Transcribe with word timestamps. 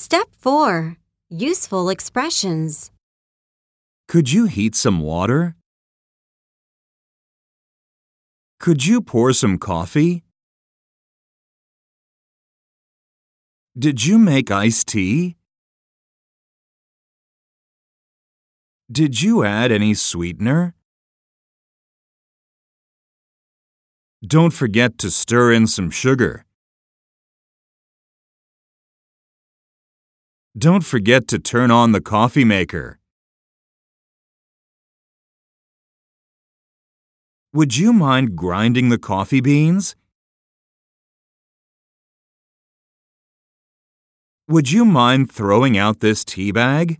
Step 0.00 0.28
4 0.38 0.96
Useful 1.28 1.90
expressions. 1.90 2.92
Could 4.06 4.30
you 4.30 4.46
heat 4.46 4.76
some 4.76 5.00
water? 5.00 5.56
Could 8.60 8.86
you 8.86 9.00
pour 9.02 9.32
some 9.32 9.58
coffee? 9.58 10.22
Did 13.76 14.06
you 14.06 14.20
make 14.20 14.52
iced 14.52 14.86
tea? 14.86 15.36
Did 18.92 19.20
you 19.20 19.42
add 19.42 19.72
any 19.72 19.94
sweetener? 19.94 20.74
Don't 24.24 24.52
forget 24.52 24.96
to 24.98 25.10
stir 25.10 25.52
in 25.52 25.66
some 25.66 25.90
sugar. 25.90 26.44
Don't 30.58 30.84
forget 30.84 31.28
to 31.28 31.38
turn 31.38 31.70
on 31.70 31.92
the 31.92 32.00
coffee 32.00 32.44
maker. 32.44 32.98
Would 37.52 37.76
you 37.76 37.92
mind 37.92 38.34
grinding 38.34 38.88
the 38.88 38.98
coffee 38.98 39.40
beans? 39.40 39.94
Would 44.48 44.72
you 44.72 44.84
mind 44.84 45.30
throwing 45.30 45.78
out 45.78 46.00
this 46.00 46.24
tea 46.24 46.50
bag? 46.50 46.98